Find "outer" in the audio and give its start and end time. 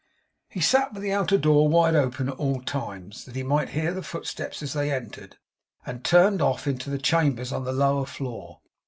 1.13-1.37